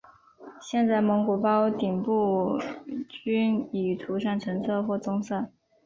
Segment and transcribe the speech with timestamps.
[0.59, 2.57] 现在蒙古包顶部
[3.07, 5.51] 均已涂上橙色或棕色。